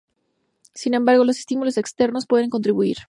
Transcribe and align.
Sin 0.73 0.95
embargo, 0.95 1.23
los 1.23 1.37
estímulos 1.37 1.77
externos 1.77 2.25
pueden 2.25 2.49
contribuir. 2.49 2.97